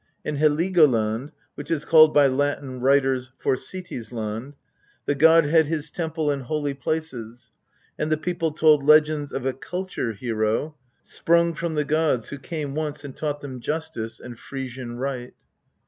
[0.25, 4.55] In Heligoland, which is called by Latin writers" Forsiti's land,"
[5.05, 7.51] the god had his temple and holy places,
[7.99, 12.73] and the people told legends of a culture hero, sprung from the gods, who came
[12.73, 15.35] once and taught them justice and" Frisian right."